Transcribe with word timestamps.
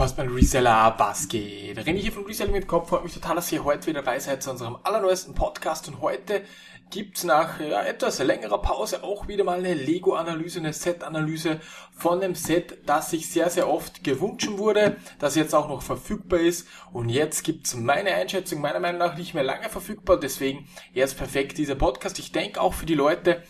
Was 0.00 0.16
mein 0.16 0.28
Reseller, 0.28 0.94
was 0.96 1.28
geht? 1.28 1.76
René 1.76 1.98
hier 1.98 2.10
von 2.10 2.24
Reseller 2.24 2.52
mit 2.52 2.66
Kopf, 2.66 2.88
freut 2.88 3.04
mich 3.04 3.12
total, 3.12 3.34
dass 3.34 3.52
ihr 3.52 3.62
heute 3.62 3.86
wieder 3.86 4.00
dabei 4.00 4.18
seid 4.18 4.42
zu 4.42 4.50
unserem 4.50 4.78
allerneuesten 4.82 5.34
Podcast 5.34 5.88
und 5.88 6.00
heute 6.00 6.40
gibt's 6.88 7.22
nach 7.22 7.60
ja, 7.60 7.82
etwas 7.82 8.18
längerer 8.18 8.62
Pause 8.62 9.04
auch 9.04 9.28
wieder 9.28 9.44
mal 9.44 9.58
eine 9.58 9.74
Lego-Analyse, 9.74 10.60
eine 10.60 10.72
Set-Analyse 10.72 11.60
von 11.92 12.22
einem 12.22 12.34
Set, 12.34 12.78
das 12.86 13.10
sich 13.10 13.30
sehr, 13.30 13.50
sehr 13.50 13.68
oft 13.68 14.02
gewünscht 14.02 14.48
wurde, 14.52 14.96
das 15.18 15.34
jetzt 15.34 15.54
auch 15.54 15.68
noch 15.68 15.82
verfügbar 15.82 16.40
ist 16.40 16.66
und 16.94 17.10
jetzt 17.10 17.44
gibt's 17.44 17.74
meine 17.74 18.14
Einschätzung 18.14 18.62
meiner 18.62 18.80
Meinung 18.80 19.00
nach 19.00 19.18
nicht 19.18 19.34
mehr 19.34 19.44
lange 19.44 19.68
verfügbar, 19.68 20.18
deswegen 20.18 20.66
jetzt 20.94 21.18
perfekt 21.18 21.58
dieser 21.58 21.74
Podcast. 21.74 22.18
Ich 22.18 22.32
denke 22.32 22.58
auch 22.62 22.72
für 22.72 22.86
die 22.86 22.94
Leute, 22.94 23.42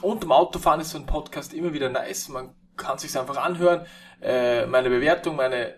und 0.00 0.24
im 0.24 0.32
Autofahren 0.32 0.80
ist 0.80 0.90
so 0.90 0.98
ein 0.98 1.06
Podcast 1.06 1.54
immer 1.54 1.74
wieder 1.74 1.88
nice. 1.88 2.28
Man 2.28 2.56
kann 2.76 2.98
sich 2.98 3.16
einfach 3.18 3.36
anhören. 3.36 3.86
Äh, 4.20 4.66
meine 4.66 4.90
Bewertung, 4.90 5.36
meine, 5.36 5.74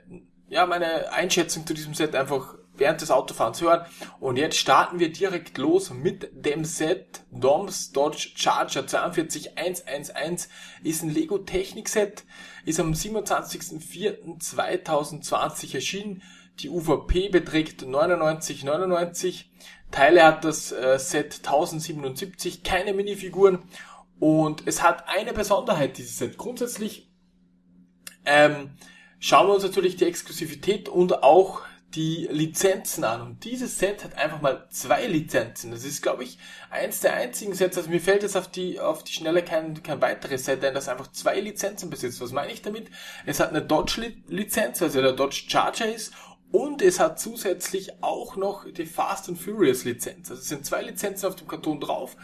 ja, 0.48 0.66
meine 0.66 1.12
Einschätzung 1.12 1.66
zu 1.66 1.74
diesem 1.74 1.94
Set 1.94 2.14
einfach 2.14 2.54
während 2.76 3.00
des 3.00 3.10
Autofahrens 3.10 3.60
hören. 3.60 3.84
Und 4.20 4.36
jetzt 4.36 4.56
starten 4.56 4.98
wir 4.98 5.12
direkt 5.12 5.58
los 5.58 5.90
mit 5.90 6.30
dem 6.32 6.64
Set 6.64 7.20
Doms 7.30 7.92
Dodge 7.92 8.30
Charger 8.34 8.86
42111. 8.86 10.48
Ist 10.82 11.02
ein 11.02 11.10
Lego 11.10 11.36
Technik 11.38 11.88
Set. 11.88 12.24
Ist 12.64 12.80
am 12.80 12.92
27.04.2020 12.92 15.74
erschienen. 15.74 16.22
Die 16.60 16.68
UVP 16.68 17.30
beträgt 17.30 17.82
99,99. 17.82 19.46
Teile 19.90 20.24
hat 20.24 20.44
das 20.44 20.70
äh, 20.72 20.98
Set 20.98 21.40
1077, 21.44 22.62
keine 22.64 22.94
Minifiguren 22.94 23.60
und 24.20 24.66
es 24.66 24.82
hat 24.82 25.08
eine 25.08 25.32
Besonderheit, 25.32 25.98
dieses 25.98 26.18
Set. 26.18 26.38
Grundsätzlich 26.38 27.10
ähm, 28.24 28.70
schauen 29.18 29.48
wir 29.48 29.54
uns 29.54 29.64
natürlich 29.64 29.96
die 29.96 30.06
Exklusivität 30.06 30.88
und 30.88 31.22
auch 31.22 31.62
die 31.94 32.28
Lizenzen 32.30 33.04
an. 33.04 33.22
Und 33.22 33.44
dieses 33.44 33.78
Set 33.78 34.04
hat 34.04 34.16
einfach 34.16 34.40
mal 34.40 34.66
zwei 34.70 35.06
Lizenzen. 35.06 35.70
Das 35.70 35.84
ist, 35.84 36.02
glaube 36.02 36.24
ich, 36.24 36.38
eins 36.70 37.00
der 37.00 37.14
einzigen 37.14 37.54
Sets. 37.54 37.76
Also 37.76 37.88
mir 37.88 38.00
fällt 38.00 38.22
jetzt 38.22 38.36
auf 38.36 38.50
die, 38.50 38.80
auf 38.80 39.04
die 39.04 39.12
Schnelle 39.12 39.42
kein, 39.42 39.80
kein 39.82 40.00
weiteres 40.00 40.44
Set 40.44 40.64
ein, 40.64 40.74
das 40.74 40.88
einfach 40.88 41.10
zwei 41.12 41.38
Lizenzen 41.38 41.90
besitzt. 41.90 42.20
Was 42.20 42.32
meine 42.32 42.52
ich 42.52 42.62
damit? 42.62 42.90
Es 43.26 43.38
hat 43.40 43.50
eine 43.50 43.62
Dodge-Lizenz, 43.62 44.82
also 44.82 45.00
der 45.00 45.12
Dodge 45.12 45.44
Charger 45.48 45.92
ist, 45.92 46.12
und 46.54 46.82
es 46.82 47.00
hat 47.00 47.18
zusätzlich 47.18 48.00
auch 48.00 48.36
noch 48.36 48.64
die 48.70 48.86
Fast 48.86 49.28
and 49.28 49.36
Furious 49.36 49.82
Lizenz. 49.82 50.30
Also 50.30 50.40
es 50.40 50.48
sind 50.48 50.64
zwei 50.64 50.82
Lizenzen 50.82 51.26
auf 51.26 51.34
dem 51.34 51.48
Karton 51.48 51.80
drauf, 51.80 52.16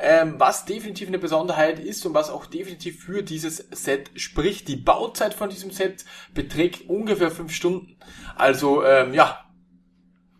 ähm, 0.00 0.34
was 0.38 0.64
definitiv 0.64 1.06
eine 1.06 1.20
Besonderheit 1.20 1.78
ist 1.78 2.04
und 2.04 2.12
was 2.12 2.28
auch 2.28 2.46
definitiv 2.46 3.04
für 3.04 3.22
dieses 3.22 3.58
Set 3.70 4.10
spricht. 4.16 4.66
Die 4.66 4.74
Bauzeit 4.74 5.34
von 5.34 5.50
diesem 5.50 5.70
Set 5.70 6.04
beträgt 6.34 6.90
ungefähr 6.90 7.30
fünf 7.30 7.54
Stunden. 7.54 7.96
Also 8.34 8.84
ähm, 8.84 9.14
ja, 9.14 9.45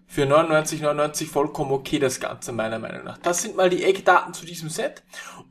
für 0.09 0.23
99,99 0.23 1.29
vollkommen 1.29 1.73
okay 1.73 1.99
das 1.99 2.21
Ganze 2.21 2.53
meiner 2.53 2.79
Meinung 2.79 3.05
nach. 3.05 3.19
Das 3.19 3.43
sind 3.43 3.57
mal 3.57 3.69
die 3.69 3.83
Eckdaten 3.83 4.33
zu 4.35 4.47
diesem 4.47 4.69
Set. 4.69 5.03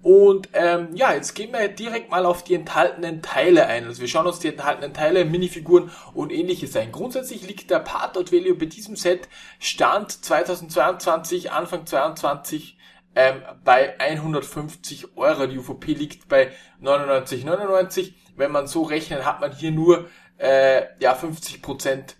Und 0.01 0.49
ähm, 0.53 0.89
ja, 0.93 1.13
jetzt 1.13 1.33
gehen 1.35 1.51
wir 1.51 1.67
direkt 1.67 2.09
mal 2.09 2.25
auf 2.25 2.43
die 2.43 2.55
enthaltenen 2.55 3.21
Teile 3.21 3.67
ein. 3.67 3.85
Also 3.85 4.01
wir 4.01 4.07
schauen 4.07 4.27
uns 4.27 4.39
die 4.39 4.47
enthaltenen 4.47 4.93
Teile, 4.93 5.25
Minifiguren 5.25 5.91
und 6.13 6.31
ähnliches 6.31 6.75
ein. 6.77 6.91
Grundsätzlich 6.91 7.45
liegt 7.45 7.69
der 7.69 7.79
Part 7.79 8.15
Value 8.15 8.55
bei 8.55 8.65
diesem 8.65 8.95
Set 8.95 9.27
Stand 9.59 10.11
2022, 10.11 11.51
Anfang 11.51 11.85
2022 11.85 12.77
ähm, 13.15 13.41
bei 13.63 13.99
150 13.99 15.17
Euro. 15.17 15.47
Die 15.47 15.57
UVP 15.57 15.93
liegt 15.93 16.29
bei 16.29 16.51
99,99. 16.81 18.13
Wenn 18.37 18.51
man 18.51 18.67
so 18.67 18.83
rechnet, 18.83 19.25
hat 19.25 19.41
man 19.41 19.51
hier 19.51 19.71
nur 19.71 20.09
äh, 20.37 20.83
ja 20.99 21.13
50 21.13 21.61
Prozent 21.61 22.17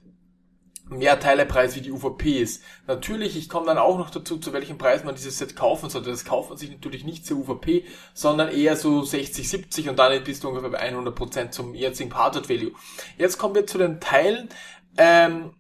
mehr 0.88 1.20
Teilepreis 1.20 1.76
wie 1.76 1.82
die 1.82 1.92
UVP 1.92 2.40
ist. 2.40 2.64
Natürlich, 2.88 3.36
ich 3.36 3.50
komme 3.50 3.66
dann 3.66 3.78
auch 3.78 3.98
noch 3.98 4.10
dazu, 4.10 4.38
zu 4.38 4.54
welchem 4.54 4.78
Preis 4.78 5.04
man 5.04 5.16
dieses 5.16 5.38
Set 5.38 5.56
kaufen 5.56 5.90
sollte. 5.90 6.10
Das 6.10 6.26
kauft 6.26 6.50
man 6.50 6.58
sich 6.58 6.70
natürlich 6.70 7.04
nicht 7.04 7.26
zur 7.26 7.40
UVP, 7.40 7.86
sondern 8.14 8.50
eher 8.50 8.76
so 8.76 9.02
60, 9.02 9.50
70 9.50 9.90
und 9.90 9.98
dann 9.98 10.24
bist 10.24 10.44
du 10.44 10.50
ungefähr 10.50 10.70
bei 10.70 10.92
100% 10.92 11.50
zum 11.50 11.74
jetzigen 11.74 12.10
Parted 12.10 12.50
Value. 12.50 12.72
Jetzt 13.18 13.38
kommen 13.38 13.56
wir 13.56 13.66
zu 13.66 13.78
den 13.78 14.00
Teilen. 14.00 14.50
Ähm, 14.98 15.54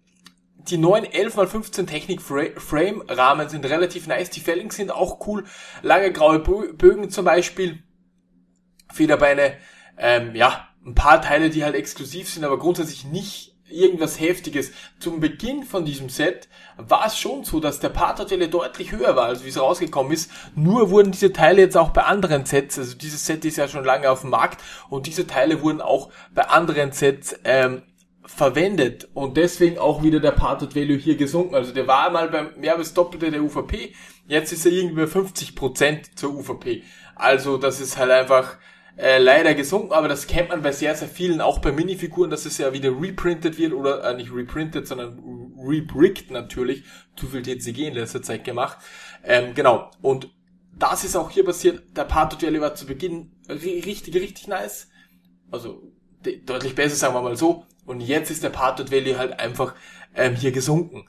die 0.69 0.77
neuen 0.77 1.05
11x15 1.05 1.85
Technik 1.85 2.21
Frame 2.21 3.03
Rahmen 3.07 3.49
sind 3.49 3.65
relativ 3.65 4.07
nice. 4.07 4.31
Die 4.31 4.39
Fellings 4.39 4.75
sind 4.75 4.91
auch 4.91 5.27
cool. 5.27 5.45
Lange 5.83 6.11
graue 6.11 6.39
Bögen 6.39 7.09
zum 7.09 7.25
Beispiel. 7.25 7.83
Federbeine. 8.91 9.57
Ähm, 9.97 10.35
ja, 10.35 10.67
ein 10.85 10.95
paar 10.95 11.21
Teile, 11.21 11.49
die 11.49 11.63
halt 11.63 11.75
exklusiv 11.75 12.29
sind, 12.29 12.43
aber 12.43 12.57
grundsätzlich 12.57 13.05
nicht 13.05 13.54
irgendwas 13.69 14.19
Heftiges. 14.19 14.71
Zum 14.99 15.19
Beginn 15.19 15.63
von 15.63 15.85
diesem 15.85 16.09
Set 16.09 16.47
war 16.77 17.05
es 17.07 17.17
schon 17.17 17.43
so, 17.43 17.59
dass 17.59 17.79
der 17.79 17.89
Partnerteile 17.89 18.47
deutlich 18.47 18.91
höher 18.91 19.15
war, 19.15 19.25
als 19.25 19.43
wie 19.43 19.49
es 19.49 19.59
rausgekommen 19.59 20.11
ist. 20.11 20.31
Nur 20.55 20.89
wurden 20.89 21.11
diese 21.11 21.33
Teile 21.33 21.61
jetzt 21.61 21.77
auch 21.77 21.89
bei 21.89 22.03
anderen 22.03 22.45
Sets, 22.45 22.77
also 22.77 22.95
dieses 22.95 23.25
Set 23.25 23.45
ist 23.45 23.57
ja 23.57 23.67
schon 23.67 23.85
lange 23.85 24.09
auf 24.09 24.21
dem 24.21 24.29
Markt 24.29 24.61
und 24.89 25.07
diese 25.07 25.27
Teile 25.27 25.61
wurden 25.61 25.81
auch 25.81 26.11
bei 26.33 26.43
anderen 26.47 26.91
Sets 26.91 27.35
ähm, 27.43 27.83
verwendet 28.25 29.07
und 29.13 29.37
deswegen 29.37 29.77
auch 29.77 30.03
wieder 30.03 30.19
der 30.19 30.31
Parted 30.31 30.75
Value 30.75 30.97
hier 30.97 31.15
gesunken. 31.15 31.55
Also 31.55 31.73
der 31.73 31.87
war 31.87 32.09
mal 32.09 32.29
beim 32.29 32.49
mehr 32.57 32.75
als 32.75 32.93
Doppelte 32.93 33.31
der 33.31 33.43
UVP, 33.43 33.93
jetzt 34.27 34.51
ist 34.51 34.65
er 34.65 34.71
irgendwie 34.71 35.05
bei 35.05 35.11
50% 35.11 36.15
zur 36.15 36.35
UVP. 36.35 36.83
Also 37.15 37.57
das 37.57 37.79
ist 37.79 37.97
halt 37.97 38.11
einfach 38.11 38.57
äh, 38.97 39.17
leider 39.17 39.53
gesunken, 39.55 39.91
aber 39.91 40.07
das 40.07 40.27
kennt 40.27 40.49
man 40.49 40.61
bei 40.61 40.71
sehr, 40.71 40.95
sehr 40.95 41.09
vielen, 41.09 41.41
auch 41.41 41.59
bei 41.59 41.71
Minifiguren, 41.71 42.29
dass 42.29 42.45
es 42.45 42.57
ja 42.57 42.71
wieder 42.71 42.89
reprintet 42.89 43.57
wird 43.57 43.73
oder 43.73 44.03
äh, 44.03 44.15
nicht 44.15 44.33
reprintet, 44.33 44.87
sondern 44.87 45.19
rebricked 45.57 46.31
natürlich. 46.31 46.83
Zu 47.15 47.27
viel 47.27 47.41
TCG 47.41 47.87
in 47.87 47.93
letzter 47.93 48.21
Zeit 48.21 48.43
gemacht. 48.43 48.77
Ähm, 49.23 49.53
genau. 49.53 49.91
Und 50.01 50.29
das 50.77 51.03
ist 51.03 51.15
auch 51.15 51.29
hier 51.29 51.45
passiert. 51.45 51.83
Der 51.95 52.03
Part 52.03 52.41
Duelli 52.41 52.59
war 52.61 52.75
zu 52.75 52.85
Beginn 52.85 53.31
richtig, 53.49 54.15
richtig 54.15 54.47
nice. 54.47 54.89
Also 55.51 55.81
deutlich 56.45 56.75
besser, 56.75 56.95
sagen 56.95 57.15
wir 57.15 57.21
mal 57.21 57.37
so. 57.37 57.65
Und 57.85 58.01
jetzt 58.01 58.31
ist 58.31 58.43
der 58.43 58.49
Part 58.49 58.91
Value 58.91 59.17
halt 59.17 59.39
einfach 59.39 59.75
ähm, 60.15 60.35
hier 60.35 60.51
gesunken. 60.51 61.05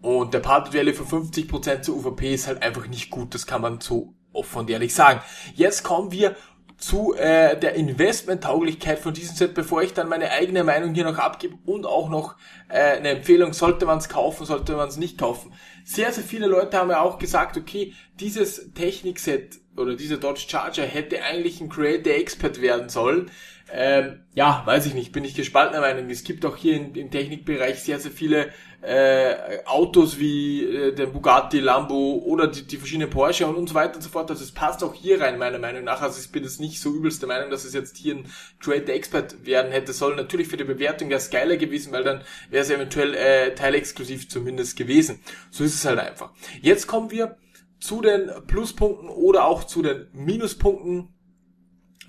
Und 0.00 0.34
der 0.34 0.40
Part 0.40 0.74
Value 0.74 0.94
für 0.94 1.04
50% 1.04 1.82
zur 1.82 1.96
UVP 1.96 2.34
ist 2.34 2.46
halt 2.46 2.62
einfach 2.62 2.86
nicht 2.86 3.10
gut. 3.10 3.34
Das 3.34 3.46
kann 3.46 3.62
man 3.62 3.80
so 3.80 4.14
offen 4.32 4.60
und 4.60 4.70
ehrlich 4.70 4.94
sagen. 4.94 5.20
Jetzt 5.54 5.82
kommen 5.82 6.12
wir 6.12 6.36
zu 6.84 7.14
äh, 7.14 7.58
der 7.58 7.76
Investmenttauglichkeit 7.76 8.98
von 8.98 9.14
diesem 9.14 9.34
Set, 9.34 9.54
bevor 9.54 9.82
ich 9.82 9.94
dann 9.94 10.06
meine 10.06 10.30
eigene 10.30 10.64
Meinung 10.64 10.92
hier 10.92 11.04
noch 11.04 11.16
abgebe 11.16 11.56
und 11.64 11.86
auch 11.86 12.10
noch 12.10 12.36
äh, 12.68 12.98
eine 12.98 13.08
Empfehlung, 13.08 13.54
sollte 13.54 13.86
man 13.86 13.98
es 13.98 14.10
kaufen, 14.10 14.44
sollte 14.44 14.76
man 14.76 14.88
es 14.88 14.98
nicht 14.98 15.16
kaufen. 15.16 15.54
Sehr, 15.84 16.12
sehr 16.12 16.24
viele 16.24 16.46
Leute 16.46 16.76
haben 16.76 16.90
ja 16.90 17.00
auch 17.00 17.18
gesagt, 17.18 17.56
okay, 17.56 17.94
dieses 18.20 18.74
Technikset 18.74 19.60
oder 19.78 19.96
dieser 19.96 20.18
Dodge 20.18 20.44
Charger 20.46 20.84
hätte 20.84 21.22
eigentlich 21.22 21.62
ein 21.62 21.70
Creator 21.70 22.12
Expert 22.12 22.60
werden 22.60 22.90
sollen. 22.90 23.30
Ähm, 23.72 24.20
ja, 24.34 24.62
weiß 24.66 24.86
ich 24.86 24.94
nicht, 24.94 25.12
bin 25.12 25.24
ich 25.24 25.34
gespaltener 25.34 25.80
Meinung. 25.80 26.10
Es 26.10 26.24
gibt 26.24 26.44
auch 26.44 26.56
hier 26.56 26.76
im, 26.76 26.94
im 26.94 27.10
Technikbereich 27.10 27.82
sehr, 27.82 27.98
sehr 27.98 28.10
viele 28.10 28.52
äh, 28.82 29.64
Autos 29.64 30.18
wie 30.18 30.62
äh, 30.62 30.94
der 30.94 31.06
Bugatti, 31.06 31.60
Lambo 31.60 32.22
oder 32.26 32.46
die, 32.46 32.66
die 32.66 32.76
verschiedenen 32.76 33.08
Porsche 33.08 33.46
und, 33.46 33.56
und 33.56 33.68
so 33.68 33.74
weiter 33.74 33.96
und 33.96 34.02
so 34.02 34.10
fort. 34.10 34.30
Also 34.30 34.44
es 34.44 34.52
passt 34.52 34.84
auch 34.84 34.92
hier 34.92 35.20
rein, 35.20 35.38
meiner 35.38 35.58
Meinung 35.58 35.84
nach. 35.84 36.02
Also 36.02 36.20
ich 36.20 36.30
bin 36.30 36.42
jetzt 36.42 36.60
nicht 36.60 36.80
so 36.80 36.94
übelste 36.94 37.26
Meinung, 37.26 37.50
dass 37.50 37.64
es 37.64 37.72
jetzt 37.72 37.96
hier 37.96 38.16
ein 38.16 38.26
Trade 38.62 38.92
Expert 38.92 39.46
werden 39.46 39.72
hätte 39.72 39.94
sollen. 39.94 40.16
Natürlich 40.16 40.48
für 40.48 40.58
die 40.58 40.64
Bewertung 40.64 41.08
wäre 41.08 41.18
es 41.18 41.30
geiler 41.30 41.56
gewesen, 41.56 41.92
weil 41.92 42.04
dann 42.04 42.20
wäre 42.50 42.62
es 42.62 42.70
eventuell 42.70 43.14
äh, 43.14 43.54
teilexklusiv 43.54 44.28
zumindest 44.28 44.76
gewesen. 44.76 45.20
So 45.50 45.64
ist 45.64 45.74
es 45.74 45.84
halt 45.86 45.98
einfach. 45.98 46.32
Jetzt 46.60 46.86
kommen 46.86 47.10
wir 47.10 47.38
zu 47.80 48.02
den 48.02 48.30
Pluspunkten 48.46 49.08
oder 49.08 49.46
auch 49.46 49.64
zu 49.64 49.82
den 49.82 50.08
Minuspunkten 50.12 51.13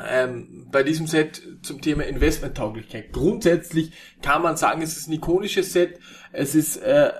ähm, 0.03 0.67
bei 0.71 0.83
diesem 0.83 1.07
Set 1.07 1.41
zum 1.61 1.81
Thema 1.81 2.03
Investmenttauglichkeit. 2.03 3.11
Grundsätzlich 3.13 3.91
kann 4.21 4.41
man 4.41 4.57
sagen, 4.57 4.81
es 4.81 4.97
ist 4.97 5.07
ein 5.07 5.13
ikonisches 5.13 5.73
Set. 5.73 5.99
Es 6.31 6.55
ist 6.55 6.77
äh, 6.77 7.11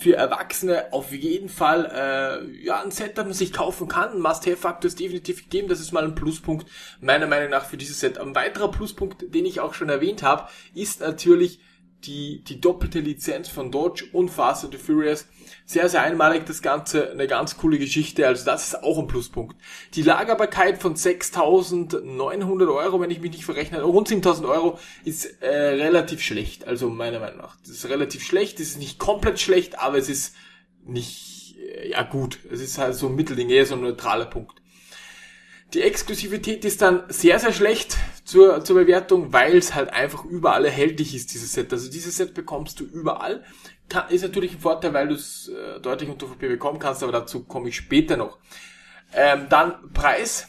für 0.00 0.16
Erwachsene 0.16 0.92
auf 0.92 1.12
jeden 1.12 1.48
Fall 1.48 1.86
äh, 1.86 2.64
ja 2.64 2.82
ein 2.82 2.90
Set, 2.90 3.16
das 3.16 3.24
man 3.24 3.34
sich 3.34 3.52
kaufen 3.52 3.88
kann. 3.88 4.20
Must-Have-Faktor 4.20 4.88
ist 4.88 4.98
definitiv 4.98 5.44
gegeben. 5.44 5.68
Das 5.68 5.80
ist 5.80 5.92
mal 5.92 6.04
ein 6.04 6.14
Pluspunkt 6.14 6.66
meiner 7.00 7.26
Meinung 7.26 7.50
nach 7.50 7.66
für 7.66 7.76
dieses 7.76 8.00
Set. 8.00 8.18
Ein 8.18 8.34
weiterer 8.34 8.70
Pluspunkt, 8.70 9.34
den 9.34 9.46
ich 9.46 9.60
auch 9.60 9.74
schon 9.74 9.88
erwähnt 9.88 10.22
habe, 10.22 10.48
ist 10.74 11.00
natürlich 11.00 11.60
die, 12.06 12.42
die 12.44 12.60
doppelte 12.60 13.00
Lizenz 13.00 13.48
von 13.48 13.70
Dodge 13.70 14.04
und 14.12 14.30
Fast 14.30 14.64
and 14.64 14.72
the 14.72 14.78
Furious. 14.78 15.26
Sehr, 15.64 15.88
sehr 15.88 16.02
einmalig 16.02 16.46
das 16.46 16.62
Ganze, 16.62 17.10
eine 17.10 17.26
ganz 17.26 17.56
coole 17.56 17.78
Geschichte, 17.78 18.26
also 18.26 18.44
das 18.44 18.68
ist 18.68 18.82
auch 18.82 18.98
ein 18.98 19.06
Pluspunkt. 19.06 19.56
Die 19.94 20.02
Lagerbarkeit 20.02 20.80
von 20.80 20.94
6.900 20.94 22.74
Euro, 22.74 23.00
wenn 23.00 23.10
ich 23.10 23.20
mich 23.20 23.32
nicht 23.32 23.44
verrechne, 23.44 23.82
rund 23.82 24.08
7.000 24.08 24.48
Euro, 24.48 24.78
ist 25.04 25.42
äh, 25.42 25.48
relativ 25.48 26.20
schlecht, 26.22 26.66
also 26.66 26.88
meiner 26.88 27.20
Meinung 27.20 27.38
nach. 27.38 27.56
Das 27.60 27.70
ist 27.70 27.88
relativ 27.88 28.24
schlecht, 28.24 28.60
es 28.60 28.70
ist 28.70 28.78
nicht 28.78 28.98
komplett 28.98 29.40
schlecht, 29.40 29.78
aber 29.78 29.98
es 29.98 30.08
ist 30.08 30.34
nicht, 30.84 31.56
äh, 31.58 31.90
ja 31.90 32.02
gut, 32.02 32.38
es 32.50 32.60
ist 32.60 32.78
halt 32.78 32.94
so 32.94 33.08
ein 33.08 33.14
Mittelding, 33.14 33.50
eher 33.50 33.66
so 33.66 33.74
ein 33.74 33.80
neutraler 33.80 34.26
Punkt. 34.26 34.62
Die 35.74 35.82
Exklusivität 35.82 36.64
ist 36.64 36.80
dann 36.80 37.02
sehr, 37.08 37.40
sehr 37.40 37.52
schlecht. 37.52 37.96
Zur, 38.26 38.64
zur 38.64 38.76
Bewertung, 38.76 39.32
weil 39.32 39.56
es 39.56 39.74
halt 39.74 39.92
einfach 39.92 40.24
überall 40.24 40.64
erhältlich 40.64 41.14
ist, 41.14 41.32
dieses 41.32 41.52
Set. 41.52 41.72
Also 41.72 41.88
dieses 41.88 42.16
Set 42.16 42.34
bekommst 42.34 42.80
du 42.80 42.84
überall. 42.84 43.44
Kann, 43.88 44.10
ist 44.10 44.22
natürlich 44.22 44.54
ein 44.54 44.60
Vorteil, 44.60 44.92
weil 44.92 45.08
du 45.08 45.14
es 45.14 45.48
äh, 45.48 45.80
deutlich 45.80 46.10
unter 46.10 46.26
VP 46.26 46.48
bekommen 46.48 46.80
kannst, 46.80 47.04
aber 47.04 47.12
dazu 47.12 47.44
komme 47.44 47.68
ich 47.68 47.76
später 47.76 48.16
noch. 48.16 48.38
Ähm, 49.14 49.46
dann 49.48 49.92
Preis 49.94 50.48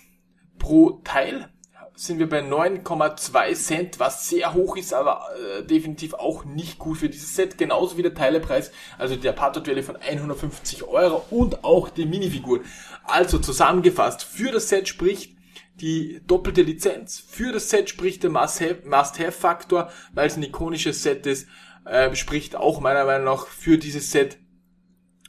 pro 0.58 1.02
Teil 1.04 1.50
sind 1.94 2.18
wir 2.18 2.28
bei 2.28 2.42
9,2 2.42 3.54
Cent, 3.54 4.00
was 4.00 4.28
sehr 4.28 4.56
hoch 4.56 4.76
ist, 4.76 4.94
aber 4.94 5.28
äh, 5.60 5.64
definitiv 5.64 6.16
auch 6.16 6.46
nicht 6.46 6.80
gut 6.80 6.98
für 6.98 7.10
dieses 7.10 7.36
Set. 7.36 7.60
Genauso 7.60 7.96
wie 7.98 8.04
der 8.04 8.16
Teilepreis, 8.16 8.72
also 8.98 9.16
der 9.16 9.34
Partnerduelle 9.34 9.84
von 9.84 9.98
150 9.98 10.84
Euro 10.84 11.24
und 11.30 11.64
auch 11.64 11.90
die 11.90 12.06
Minifiguren. 12.06 12.66
Also 13.04 13.38
zusammengefasst, 13.38 14.24
für 14.24 14.52
das 14.52 14.70
Set 14.70 14.88
spricht 14.88 15.37
die 15.80 16.22
doppelte 16.26 16.64
Lizenz, 16.64 17.20
für 17.20 17.52
das 17.52 17.70
Set 17.70 17.90
spricht 17.90 18.24
der 18.24 18.32
Must-Have-Faktor, 18.32 19.92
weil 20.14 20.28
es 20.28 20.36
ein 20.36 20.44
ikonisches 20.44 21.04
Set 21.04 21.26
ist, 21.26 21.48
äh, 21.86 22.14
spricht 22.16 22.56
auch 22.56 22.80
meiner 22.80 23.06
Meinung 23.06 23.26
nach 23.26 23.48
für 23.48 23.78
dieses 23.78 24.12
Set. 24.12 24.38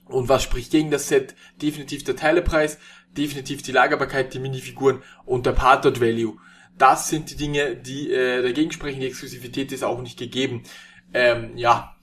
Und 0.07 0.29
was 0.29 0.43
spricht 0.43 0.71
gegen 0.71 0.91
das 0.91 1.09
Set? 1.09 1.35
Definitiv 1.61 2.03
der 2.05 2.17
Teilepreis, 2.17 2.79
definitiv 3.17 3.63
die 3.63 3.73
Lagerbarkeit, 3.73 4.33
die 4.33 4.39
Minifiguren 4.39 5.03
und 5.27 5.45
der 5.45 5.53
Partner 5.53 6.01
Value. 6.01 6.39
Das 6.79 7.09
sind 7.09 7.31
die 7.31 7.37
Dinge, 7.37 7.77
die 7.77 8.11
äh, 8.11 8.43
dagegen 8.43 8.73
sprechen. 8.73 9.01
Die 9.01 9.07
Exklusivität 9.07 9.73
ist 9.73 9.85
auch 9.85 10.01
nicht 10.01 10.19
gegeben. 10.19 10.63
Ähm, 11.13 11.57
ja. 11.57 11.95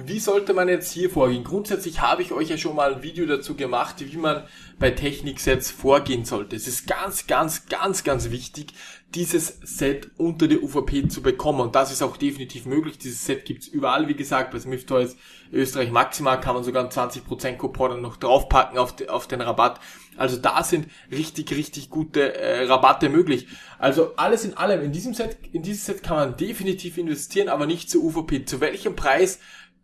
Wie 0.00 0.20
sollte 0.20 0.54
man 0.54 0.68
jetzt 0.68 0.92
hier 0.92 1.10
vorgehen? 1.10 1.42
Grundsätzlich 1.42 2.00
habe 2.00 2.22
ich 2.22 2.30
euch 2.30 2.50
ja 2.50 2.56
schon 2.56 2.76
mal 2.76 2.94
ein 2.94 3.02
Video 3.02 3.26
dazu 3.26 3.56
gemacht, 3.56 3.96
wie 3.98 4.16
man 4.16 4.44
bei 4.78 4.92
Techniksets 4.92 5.72
vorgehen 5.72 6.24
sollte. 6.24 6.54
Es 6.54 6.68
ist 6.68 6.86
ganz, 6.86 7.26
ganz, 7.26 7.66
ganz, 7.66 8.04
ganz 8.04 8.30
wichtig, 8.30 8.74
dieses 9.16 9.58
Set 9.62 10.10
unter 10.16 10.46
der 10.46 10.62
UVP 10.62 11.08
zu 11.08 11.20
bekommen. 11.20 11.60
Und 11.60 11.74
das 11.74 11.90
ist 11.90 12.02
auch 12.02 12.16
definitiv 12.16 12.64
möglich. 12.64 12.98
Dieses 12.98 13.26
Set 13.26 13.44
gibt's 13.44 13.66
überall, 13.66 14.06
wie 14.06 14.14
gesagt, 14.14 14.52
bei 14.52 14.60
Smith 14.60 14.86
Toys 14.86 15.16
Österreich 15.52 15.90
maximal 15.90 16.40
kann 16.40 16.54
man 16.54 16.62
sogar 16.62 16.82
einen 16.82 16.92
20% 16.92 17.56
Coupon 17.56 18.00
noch 18.00 18.18
draufpacken 18.18 18.78
auf, 18.78 18.94
de, 18.94 19.08
auf 19.08 19.26
den 19.26 19.40
Rabatt. 19.40 19.80
Also 20.16 20.36
da 20.36 20.62
sind 20.62 20.88
richtig, 21.10 21.50
richtig 21.52 21.90
gute 21.90 22.34
äh, 22.34 22.66
Rabatte 22.66 23.08
möglich. 23.08 23.48
Also 23.78 24.14
alles 24.16 24.44
in 24.44 24.56
allem, 24.56 24.82
in 24.82 24.92
diesem 24.92 25.14
Set, 25.14 25.38
in 25.52 25.62
dieses 25.62 25.86
Set 25.86 26.02
kann 26.04 26.16
man 26.16 26.36
definitiv 26.36 26.98
investieren, 26.98 27.48
aber 27.48 27.66
nicht 27.66 27.90
zur 27.90 28.04
UVP. 28.04 28.44
Zu 28.44 28.60
welchem 28.60 28.94
Preis 28.94 29.40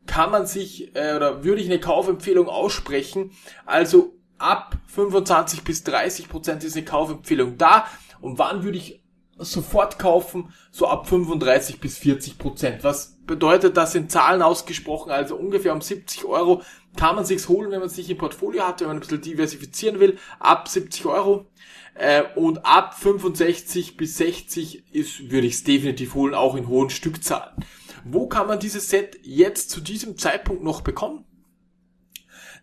kann 0.07 0.31
man 0.31 0.47
sich 0.47 0.95
äh, 0.95 1.15
oder 1.17 1.45
würde 1.45 1.61
ich 1.61 1.67
eine 1.67 1.81
Kaufempfehlung 1.81 2.49
aussprechen? 2.49 3.33
Also 3.67 4.15
ab 4.39 4.77
25 4.87 5.63
bis 5.63 5.85
30 5.85 6.29
Prozent 6.29 6.65
ist 6.65 6.77
eine 6.77 6.85
Kaufempfehlung 6.85 7.57
da. 7.59 7.87
Und 8.21 8.39
wann 8.39 8.63
würde 8.65 8.79
ich 8.79 9.03
sofort 9.37 9.99
kaufen? 9.99 10.53
So 10.71 10.87
ab 10.87 11.09
35 11.09 11.81
bis 11.81 11.99
40 11.99 12.39
Prozent. 12.39 12.85
Was 12.85 13.19
bedeutet 13.27 13.77
das 13.77 13.95
in 13.95 14.09
Zahlen 14.09 14.43
ausgesprochen? 14.43 15.11
Also 15.11 15.37
ungefähr 15.37 15.73
um 15.73 15.81
70 15.81 16.25
Euro 16.25 16.63
kann 16.97 17.17
man 17.17 17.25
sich's 17.25 17.49
holen, 17.49 17.71
wenn 17.71 17.81
man 17.81 17.89
sich 17.89 18.09
im 18.11 18.19
Portfolio 18.19 18.67
hat, 18.67 18.81
wenn 18.81 18.89
man 18.89 18.99
ein 18.99 19.01
bisschen 19.01 19.21
diversifizieren 19.21 19.99
will, 19.99 20.19
ab 20.39 20.69
70 20.69 21.07
Euro. 21.07 21.47
Äh, 21.95 22.23
und 22.35 22.65
ab 22.67 22.95
65 22.99 23.97
bis 23.97 24.17
60 24.19 24.85
ist, 24.93 25.31
würde 25.31 25.47
ich 25.47 25.55
es 25.55 25.65
definitiv 25.65 26.15
holen, 26.15 26.35
auch 26.35 26.55
in 26.55 26.69
hohen 26.69 26.91
Stückzahlen. 26.91 27.55
Wo 28.05 28.29
kann 28.29 28.47
man 28.47 28.59
dieses 28.59 28.91
Set 28.91 29.19
jetzt 29.23 29.71
zu 29.71 29.81
diesem 29.81 30.17
Zeitpunkt 30.19 30.63
noch 30.63 30.83
bekommen? 30.83 31.25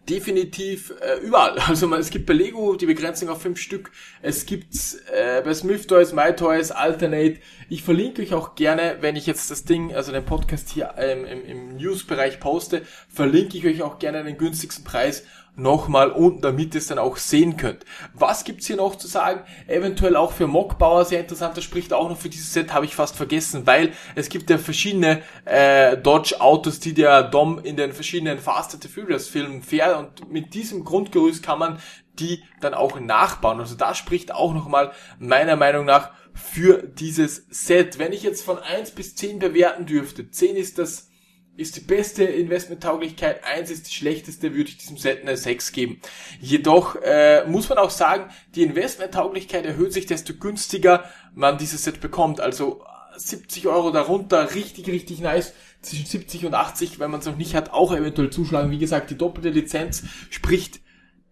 definitiv 0.10 0.94
äh, 1.02 1.20
überall. 1.20 1.58
Also 1.68 1.88
man, 1.88 2.00
es 2.00 2.10
gibt 2.10 2.26
bei 2.26 2.34
Lego 2.34 2.76
die 2.76 2.86
Begrenzung 2.86 3.30
auf 3.30 3.42
fünf 3.42 3.60
Stück. 3.60 3.92
Es 4.22 4.46
gibt 4.46 4.74
äh, 5.14 5.42
bei 5.42 5.54
Smith 5.54 5.88
Toys, 5.88 6.14
My 6.14 6.36
Toys, 6.36 6.72
Alternate. 6.72 7.38
Ich 7.70 7.84
verlinke 7.84 8.22
euch 8.22 8.34
auch 8.34 8.56
gerne, 8.56 8.98
wenn 9.02 9.16
ich 9.16 9.26
jetzt 9.26 9.52
das 9.52 9.64
Ding, 9.64 9.94
also 9.94 10.12
den 10.12 10.26
Podcast 10.26 10.70
hier 10.70 10.96
ähm, 10.98 11.26
im, 11.26 11.46
im 11.46 11.78
News-Bereich 11.78 12.40
poste, 12.40 12.82
verlinke 13.10 13.58
ich 13.58 13.66
euch 13.66 13.82
auch 13.82 14.00
gerne 14.00 14.24
den 14.24 14.38
günstigsten 14.38 14.84
Preis 14.84 15.24
nochmal 15.56 16.12
unten, 16.12 16.42
damit 16.42 16.74
ihr 16.74 16.80
es 16.80 16.88
dann 16.88 16.98
auch 16.98 17.18
sehen 17.18 17.58
könnt. 17.58 17.86
Was 18.14 18.44
gibt's 18.44 18.68
hier 18.68 18.78
noch 18.78 18.96
zu 18.96 19.08
sagen? 19.08 19.42
Eventuell 19.68 20.16
auch 20.16 20.32
für 20.32 20.48
Mockbauer 20.48 21.06
sehr 21.06 21.20
interessant, 21.20 21.58
das 21.58 21.64
spricht 21.64 21.94
auch 21.94 22.10
noch 22.10 22.18
für 22.18 22.30
dieses 22.30 22.54
Set, 22.54 22.74
habe 22.74 22.86
ich 22.86 22.96
fast 22.96 23.16
vergessen, 23.16 23.68
weil 23.68 23.92
es 24.16 24.30
gibt 24.30 24.50
ja 24.50 24.58
verschiedene 24.58 25.22
äh, 25.46 25.98
Dodge-Autos, 25.98 26.80
die 26.80 26.94
der 26.94 27.24
Dom 27.24 27.60
in 27.60 27.76
den 27.76 27.94
verschiedenen 27.94 28.40
Fast 28.40 28.74
and 28.74 28.84
the 28.84 28.90
Furious 28.90 29.28
Filmen 29.28 29.62
fährt 29.62 29.98
und 29.98 30.32
mit 30.32 30.54
diesem 30.54 30.84
Grundgerüst 30.84 31.44
kann 31.44 31.60
man 31.60 31.80
die 32.20 32.44
dann 32.60 32.74
auch 32.74 33.00
nachbauen. 33.00 33.60
Also 33.60 33.76
das 33.76 33.98
spricht 33.98 34.34
auch 34.34 34.54
nochmal 34.54 34.92
meiner 35.20 35.56
Meinung 35.56 35.86
nach 35.86 36.12
für 36.34 36.84
dieses 36.84 37.46
Set. 37.50 38.00
Wenn 38.00 38.14
ich 38.14 38.24
jetzt 38.24 38.44
von 38.44 38.60
1 38.60 38.92
bis 38.92 39.16
10 39.16 39.40
bewerten 39.40 39.86
dürfte, 39.86 40.30
10 40.30 40.56
ist 40.56 40.78
das 40.78 41.11
ist 41.58 41.76
die 41.76 41.82
beste 41.82 42.24
Investmenttauglichkeit, 42.24 43.44
eins 43.44 43.70
ist 43.70 43.88
die 43.88 43.94
schlechteste, 43.94 44.54
würde 44.54 44.70
ich 44.70 44.78
diesem 44.78 44.98
Set 44.98 45.22
eine 45.22 45.38
6 45.38 45.72
geben. 45.74 46.02
Jedoch 46.40 46.96
äh, 47.04 47.46
muss 47.46 47.70
man 47.70 47.78
auch 47.78 47.90
sagen, 47.90 48.32
die 48.56 48.64
Investmenttauglichkeit 48.64 49.66
erhöht 49.66 49.94
sich, 49.94 50.06
desto 50.06 50.34
günstiger 50.34 51.04
man 51.34 51.58
dieses 51.58 51.84
Set 51.84 52.02
bekommt. 52.02 52.40
Also 52.40 52.84
70 53.16 53.68
Euro 53.68 53.92
darunter, 53.92 54.56
richtig, 54.56 54.88
richtig 54.88 55.20
nice. 55.20 55.54
Zwischen 55.82 56.06
70 56.06 56.46
und 56.46 56.54
80, 56.54 57.00
wenn 57.00 57.12
man 57.12 57.20
es 57.20 57.26
noch 57.26 57.38
nicht 57.38 57.56
hat, 57.56 57.72
auch 57.72 57.92
eventuell 57.94 58.30
zuschlagen. 58.30 58.72
Wie 58.72 58.78
gesagt, 58.78 59.10
die 59.10 59.18
doppelte 59.18 59.50
Lizenz 59.50 60.04
spricht 60.30 60.80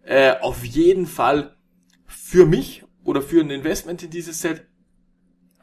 äh, 0.04 0.34
auf 0.40 0.64
jeden 0.64 1.06
Fall 1.06 1.56
für 2.06 2.46
mich 2.46 2.84
oder 3.04 3.22
für 3.22 3.40
ein 3.40 3.50
Investment 3.50 4.02
in 4.02 4.10
dieses 4.10 4.40
Set. 4.40 4.66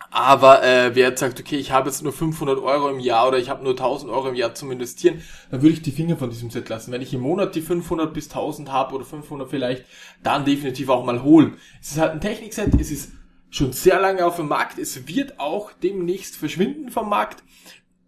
Aber 0.09 0.63
äh, 0.63 0.95
wer 0.95 1.09
jetzt 1.09 1.19
sagt, 1.19 1.39
okay, 1.39 1.57
ich 1.57 1.71
habe 1.71 1.89
jetzt 1.89 2.01
nur 2.01 2.13
500 2.13 2.59
Euro 2.59 2.89
im 2.89 2.99
Jahr 2.99 3.27
oder 3.27 3.37
ich 3.37 3.49
habe 3.49 3.63
nur 3.63 3.73
1000 3.73 4.11
Euro 4.11 4.29
im 4.29 4.35
Jahr 4.35 4.55
zum 4.55 4.71
Investieren, 4.71 5.21
dann 5.51 5.61
würde 5.61 5.73
ich 5.73 5.81
die 5.81 5.91
Finger 5.91 6.17
von 6.17 6.29
diesem 6.29 6.49
Set 6.49 6.69
lassen. 6.69 6.91
Wenn 6.91 7.01
ich 7.01 7.13
im 7.13 7.21
Monat 7.21 7.55
die 7.55 7.61
500 7.61 8.13
bis 8.13 8.29
1000 8.29 8.71
habe 8.71 8.95
oder 8.95 9.05
500 9.05 9.49
vielleicht, 9.49 9.85
dann 10.23 10.45
definitiv 10.45 10.89
auch 10.89 11.05
mal 11.05 11.23
holen. 11.23 11.57
Es 11.81 11.91
ist 11.91 11.99
halt 11.99 12.13
ein 12.13 12.21
Technikset, 12.21 12.79
es 12.79 12.89
ist 12.89 13.11
schon 13.49 13.73
sehr 13.73 13.99
lange 13.99 14.25
auf 14.25 14.37
dem 14.37 14.47
Markt, 14.47 14.77
es 14.77 15.07
wird 15.07 15.39
auch 15.39 15.71
demnächst 15.83 16.35
verschwinden 16.35 16.89
vom 16.89 17.09
Markt 17.09 17.43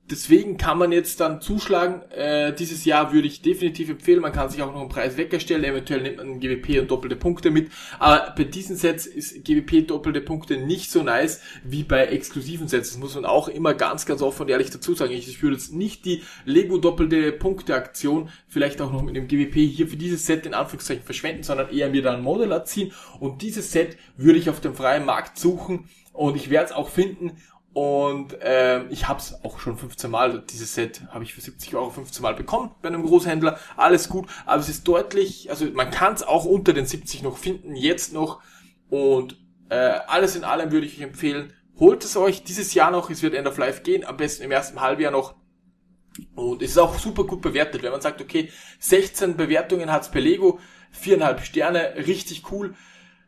deswegen 0.10 0.58
kann 0.58 0.78
man 0.78 0.92
jetzt 0.92 1.20
dann 1.20 1.42
zuschlagen. 1.42 2.02
Äh, 2.12 2.54
dieses 2.54 2.86
Jahr 2.86 3.14
würde 3.14 3.28
ich 3.28 3.42
definitiv 3.42 3.90
empfehlen. 3.90 4.22
Man 4.22 4.32
kann 4.32 4.50
sich 4.50 4.62
auch 4.62 4.74
noch 4.74 4.82
einen 4.82 4.90
Preis 4.90 5.18
wegstellen. 5.18 5.64
Eventuell 5.64 6.02
nimmt 6.02 6.18
man 6.18 6.40
GWP 6.40 6.80
und 6.80 6.92
doppelte 6.92 7.16
Punkte 7.16 7.52
mit. 7.52 7.72
Aber 8.00 8.34
bei 8.36 8.44
diesen 8.44 8.76
Sets 8.76 9.06
ist 9.06 9.44
GWP 9.46 9.88
doppelte 9.88 10.22
Punkte 10.22 10.58
nicht 10.58 10.92
so 10.92 11.04
nice 11.04 11.42
wie 11.64 11.84
bei 11.84 12.08
exklusiven 12.08 12.68
Sets. 12.68 12.90
Das 12.90 12.98
muss 12.98 13.16
man 13.16 13.26
auch 13.26 13.48
immer 13.48 13.74
ganz, 13.74 14.06
ganz 14.06 14.22
offen 14.22 14.44
und 14.44 14.50
ehrlich 14.50 14.70
dazu 14.70 14.94
sagen. 14.94 15.12
Ich, 15.12 15.28
ich 15.28 15.42
würde 15.42 15.56
jetzt 15.56 15.74
nicht 15.74 16.06
die 16.06 16.24
Lego 16.46 16.78
doppelte 16.78 17.32
Punkte 17.32 17.76
Aktion 17.76 18.30
vielleicht 18.48 18.82
auch 18.82 18.92
noch 18.92 19.02
mit 19.02 19.16
dem 19.16 19.28
GWP 19.28 19.56
hier 19.70 19.88
für 19.88 19.98
dieses 19.98 20.26
Set 20.26 20.46
in 20.46 20.54
Anführungszeichen 20.54 21.04
verschwenden, 21.04 21.44
sondern 21.44 21.70
eher 21.70 21.90
mir 21.90 22.02
dann 22.02 22.18
ein 22.18 22.24
Model 22.24 22.52
erziehen. 22.52 22.92
Und 23.20 23.42
dieses 23.42 23.72
Set 23.72 23.98
würde 24.18 24.40
ich 24.40 24.50
auf 24.50 24.60
dem 24.60 24.76
freien 24.76 25.06
Markt 25.06 25.38
suchen 25.38 25.90
und 26.14 26.36
ich 26.36 26.50
werde 26.50 26.66
es 26.66 26.72
auch 26.72 26.90
finden 26.90 27.38
und 27.74 28.36
ähm, 28.42 28.88
ich 28.90 29.08
habe 29.08 29.20
es 29.20 29.44
auch 29.44 29.60
schon 29.60 29.78
15 29.78 30.10
Mal, 30.10 30.44
dieses 30.50 30.74
Set 30.74 31.04
habe 31.10 31.24
ich 31.24 31.34
für 31.34 31.42
70 31.42 31.76
Euro 31.76 31.92
15 31.92 32.22
Mal 32.24 32.34
bekommen 32.34 32.72
bei 32.82 32.88
einem 32.88 33.06
Großhändler. 33.06 33.60
Alles 33.78 34.10
gut, 34.10 34.28
aber 34.46 34.60
es 34.60 34.70
ist 34.70 34.88
deutlich, 34.88 35.52
also 35.52 35.66
man 35.66 35.92
kann 35.92 36.14
es 36.14 36.24
auch 36.24 36.46
unter 36.46 36.74
den 36.74 36.88
70 36.88 37.22
noch 37.22 37.38
finden, 37.38 37.76
jetzt 37.76 38.12
noch. 38.12 38.42
Und 38.90 39.38
äh, 39.70 39.76
alles 39.76 40.36
in 40.36 40.44
allem 40.44 40.72
würde 40.72 40.88
ich 40.88 40.98
euch 40.98 41.04
empfehlen, 41.04 41.54
holt 41.80 42.04
es 42.04 42.18
euch 42.18 42.44
dieses 42.44 42.74
Jahr 42.74 42.90
noch, 42.90 43.12
es 43.12 43.22
wird 43.22 43.36
End 43.36 43.48
of 43.48 43.58
Life 43.58 43.84
gehen, 43.84 44.04
am 44.04 44.18
besten 44.18 44.44
im 44.44 44.52
ersten 44.52 44.82
Halbjahr 44.82 45.12
noch. 45.12 45.36
Und 46.36 46.64
es 46.64 46.72
ist 46.72 46.78
auch 46.80 46.98
super 46.98 47.24
gut 47.24 47.42
bewertet, 47.42 47.84
wenn 47.84 47.92
man 47.92 48.02
sagt, 48.02 48.20
okay, 48.20 48.50
16 48.80 49.38
Bewertungen 49.38 49.92
hat's 49.92 50.10
bei 50.12 50.20
Lego, 50.20 50.60
viereinhalb 50.92 51.42
Sterne, 51.42 51.94
richtig 52.08 52.52
cool. 52.52 52.74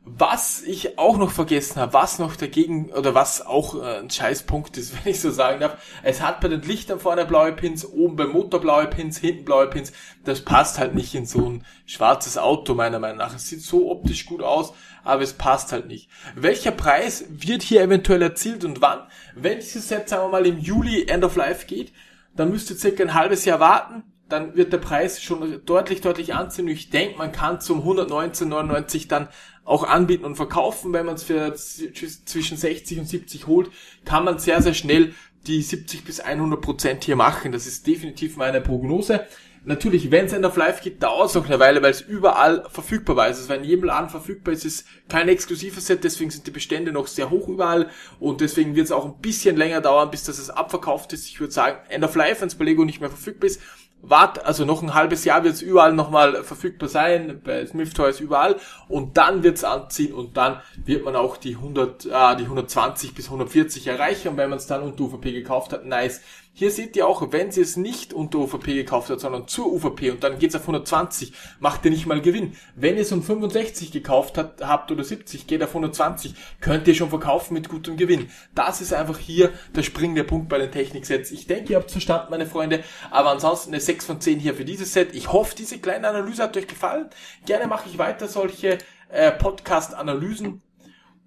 Was 0.03 0.63
ich 0.63 0.98
auch 0.98 1.17
noch 1.17 1.29
vergessen 1.29 1.79
habe, 1.79 1.93
was 1.93 2.17
noch 2.17 2.36
dagegen, 2.36 2.91
oder 2.91 3.13
was 3.13 3.46
auch 3.46 3.75
äh, 3.75 4.00
ein 4.00 4.10
Scheißpunkt 4.10 4.75
ist, 4.77 4.93
wenn 5.05 5.12
ich 5.12 5.22
so 5.22 5.29
sagen 5.29 5.60
darf, 5.60 5.77
es 6.01 6.22
hat 6.22 6.41
bei 6.41 6.48
den 6.48 6.63
Lichtern 6.63 7.00
vorne 7.00 7.24
blaue 7.24 7.53
Pins, 7.53 7.86
oben 7.86 8.15
beim 8.15 8.31
Motor 8.31 8.62
blaue 8.62 8.88
Pins, 8.88 9.20
hinten 9.20 9.46
blaue 9.46 9.67
Pins. 9.67 9.91
Das 10.24 10.41
passt 10.41 10.79
halt 10.79 10.96
nicht 10.96 11.13
in 11.13 11.27
so 11.27 11.48
ein 11.48 11.65
schwarzes 11.86 12.39
Auto, 12.39 12.74
meiner 12.74 12.98
Meinung 12.98 13.20
nach. 13.20 13.36
Es 13.36 13.48
sieht 13.48 13.62
so 13.62 13.91
optisch 13.91 14.25
gut 14.25 14.41
aus, 14.41 14.74
aber 15.03 15.22
es 15.22 15.34
passt 15.34 15.72
halt 15.72 15.86
nicht. 15.86 16.10
Welcher 16.36 16.72
Preis 16.72 17.25
wird 17.29 17.62
hier 17.62 17.81
eventuell 17.81 18.24
erzielt 18.24 18.65
und 18.65 18.81
wann? 18.81 19.08
Wenn 19.36 19.60
dieses 19.60 19.88
Set, 19.88 20.10
sagen 20.10 20.24
wir 20.24 20.29
mal, 20.29 20.48
im 20.48 20.58
Juli 20.58 21.05
End 21.08 21.24
of 21.24 21.36
Life 21.36 21.67
geht, 21.67 21.93
dann 22.36 22.50
müsst 22.50 22.72
ihr 22.72 22.75
circa 22.75 23.03
ein 23.03 23.13
halbes 23.13 23.46
Jahr 23.46 23.60
warten 23.60 24.03
dann 24.31 24.55
wird 24.55 24.73
der 24.73 24.77
Preis 24.77 25.21
schon 25.21 25.61
deutlich, 25.65 26.01
deutlich 26.01 26.33
anziehen. 26.33 26.67
Ich 26.67 26.89
denke, 26.89 27.17
man 27.17 27.31
kann 27.31 27.61
zum 27.61 27.81
119,99 27.81 29.07
dann 29.07 29.27
auch 29.63 29.83
anbieten 29.83 30.25
und 30.25 30.35
verkaufen. 30.35 30.93
Wenn 30.93 31.05
man 31.05 31.15
es 31.15 31.23
für 31.23 31.53
zwischen 31.53 32.57
60 32.57 33.00
und 33.00 33.05
70 33.05 33.47
holt, 33.47 33.69
kann 34.05 34.23
man 34.23 34.39
sehr, 34.39 34.61
sehr 34.61 34.73
schnell 34.73 35.13
die 35.47 35.61
70 35.61 36.03
bis 36.03 36.19
100 36.19 36.61
Prozent 36.61 37.03
hier 37.03 37.15
machen. 37.15 37.51
Das 37.51 37.65
ist 37.65 37.88
definitiv 37.88 38.38
meine 38.38 38.61
Prognose. 38.61 39.25
Natürlich, 39.63 40.09
wenn 40.09 40.25
es 40.25 40.33
End 40.33 40.43
of 40.43 40.57
Life 40.57 40.81
geht, 40.81 41.03
dauert 41.03 41.29
es 41.29 41.35
noch 41.35 41.45
eine 41.45 41.59
Weile, 41.59 41.83
weil 41.83 41.91
es 41.91 42.01
überall 42.01 42.65
verfügbar 42.71 43.15
war. 43.15 43.23
Also 43.25 43.43
es 43.43 43.50
war 43.50 43.57
in 43.57 43.63
jedem 43.63 43.83
Laden 43.85 44.09
verfügbar, 44.09 44.55
es 44.55 44.65
ist 44.65 44.88
kein 45.07 45.29
exklusives 45.29 45.85
Set, 45.85 46.03
deswegen 46.03 46.31
sind 46.31 46.47
die 46.47 46.51
Bestände 46.51 46.91
noch 46.91 47.05
sehr 47.05 47.29
hoch 47.29 47.47
überall 47.47 47.88
und 48.19 48.41
deswegen 48.41 48.75
wird 48.75 48.85
es 48.85 48.91
auch 48.91 49.05
ein 49.05 49.21
bisschen 49.21 49.57
länger 49.57 49.79
dauern, 49.79 50.09
bis 50.09 50.23
das 50.23 50.39
es 50.39 50.50
abverkauft 50.50 51.13
ist. 51.13 51.27
Ich 51.27 51.39
würde 51.39 51.53
sagen, 51.53 51.77
End 51.89 52.03
of 52.03 52.15
Life, 52.15 52.41
wenn 52.41 52.47
es 52.47 52.55
bei 52.55 52.65
Lego 52.65 52.85
nicht 52.85 53.01
mehr 53.01 53.11
verfügbar 53.11 53.47
ist, 53.47 53.61
wart, 54.01 54.46
also 54.46 54.65
noch 54.65 54.81
ein 54.81 54.93
halbes 54.93 55.25
Jahr 55.25 55.43
wird 55.43 55.53
es 55.53 55.62
überall 55.62 55.93
nochmal 55.93 56.43
verfügbar 56.43 56.89
sein, 56.89 57.39
bei 57.43 57.65
Smith 57.65 57.93
Toys 57.93 58.20
überall 58.20 58.58
und 58.88 59.17
dann 59.17 59.43
wird 59.43 59.58
es 59.58 59.63
anziehen 59.63 60.13
und 60.13 60.38
dann 60.38 60.62
wird 60.84 61.05
man 61.05 61.15
auch 61.15 61.38
die 61.38 61.55
100, 61.55 62.05
äh, 62.05 62.36
die 62.38 62.43
120 62.43 63.13
bis 63.13 63.25
140 63.25 63.88
erreichen 63.88 64.29
und 64.29 64.38
wenn 64.38 64.50
man 64.50 64.58
es 64.58 64.67
dann 64.67 64.81
unter 64.81 65.03
UVP 65.03 65.31
gekauft 65.31 65.74
hat, 65.74 65.86
nice. 65.86 66.22
Hier 66.53 66.70
seht 66.70 66.98
ihr 66.98 67.08
auch, 67.08 67.31
wenn 67.31 67.50
sie 67.50 67.62
es 67.62 67.77
nicht 67.77 68.13
unter 68.13 68.39
UVP 68.39 68.74
gekauft 68.74 69.10
hat, 69.10 69.22
sondern 69.22 69.48
zur 69.48 69.72
UVP 69.72 70.12
und 70.12 70.24
dann 70.24 70.38
geht's 70.38 70.53
auf 70.53 70.63
120, 70.63 71.31
macht 71.60 71.86
ihr 71.86 71.91
nicht 71.91 72.05
mal 72.05 72.22
Gewinn. 72.22 72.58
Wenn 72.75 72.96
ihr 72.96 73.03
es 73.03 73.12
um 73.13 73.24
65 73.24 73.91
gekauft 73.91 74.38
hat, 74.38 74.62
habt 74.62 74.91
oder 74.91 75.03
70, 75.03 75.48
geht 75.48 75.63
auf 75.63 75.70
120, 75.70 76.36
könnt 76.60 76.88
ihr 76.89 76.93
schon 76.93 77.10
verkaufen 77.10 77.53
mit 77.53 77.70
gutem 77.70 77.96
Gewinn. 77.96 78.29
Das 78.53 78.81
ist 78.81 78.93
einfach 78.93 79.17
hier 79.17 79.51
der 79.75 79.84
springende 79.84 80.25
Punkt 80.25 80.50
bei 80.50 80.58
den 80.58 80.72
Techniksets. 80.72 81.31
Ich 81.31 81.48
denke, 81.48 81.72
ihr 81.72 81.79
habt 81.79 81.89
verstanden, 81.89 82.27
meine 82.31 82.46
Freunde, 82.46 82.84
aber 83.12 83.29
ansonsten 83.29 83.72
eine 83.72 83.79
6 83.79 84.05
von 84.05 84.20
10 84.20 84.39
hier 84.39 84.53
für 84.53 84.65
dieses 84.65 84.91
Set. 84.91 85.15
Ich 85.15 85.31
hoffe, 85.31 85.55
diese 85.58 85.79
kleine 85.79 86.10
Analyse 86.10 86.43
hat 86.43 86.58
euch 86.58 86.67
gefallen. 86.67 87.10
Gerne 87.46 87.67
mache 87.67 87.88
ich 87.89 87.98
weiter 87.98 88.27
solche 88.27 88.77
äh, 89.08 89.31
Podcast-Analysen 89.31 90.62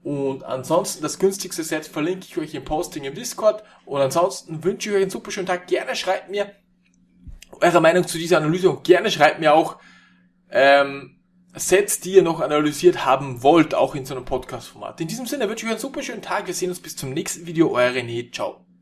und 0.05 0.45
ansonsten 0.45 1.03
das 1.03 1.19
günstigste 1.19 1.65
Set 1.65 1.87
verlinke 1.87 2.27
ich 2.29 2.37
euch 2.37 2.55
im 2.55 2.63
Posting 2.63 3.05
im 3.05 3.15
Discord. 3.15 3.65
Und 3.87 4.03
ansonsten 4.03 4.63
wünsche 4.63 4.91
ich 4.91 4.95
euch 4.95 5.03
einen 5.03 5.11
super 5.11 5.31
schönen 5.31 5.47
Tag. 5.47 5.67
Gerne 5.67 5.97
schreibt 5.97 6.31
mir 6.31 6.53
eure 7.63 7.81
Meinung 7.81 8.07
zu 8.07 8.19
dieser 8.19 8.37
Analyse 8.37 8.69
und 8.69 8.85
gerne 8.85 9.11
schreibt 9.11 9.41
mir 9.41 9.55
auch 9.55 9.79
ähm, 10.51 11.23
Sets, 11.55 12.01
die 12.01 12.17
ihr 12.17 12.23
noch 12.23 12.41
analysiert 12.41 13.07
haben 13.07 13.43
wollt, 13.43 13.75
auch 13.75 13.95
in 13.95 14.05
so 14.05 14.15
einem 14.15 14.27
Podcast-Format. 14.27 15.01
In 15.01 15.09
diesem 15.09 15.25
Sinne 15.25 15.49
wünsche 15.49 15.65
ich 15.65 15.71
euch 15.71 15.77
einen 15.77 15.81
super 15.81 16.03
schönen 16.03 16.21
Tag. 16.21 16.47
Wir 16.47 16.55
sehen 16.55 16.69
uns 16.69 16.81
bis 16.81 16.97
zum 16.97 17.15
nächsten 17.15 17.47
Video. 17.47 17.73
Euer 17.73 17.93
René. 17.93 18.31
Ciao. 18.31 18.74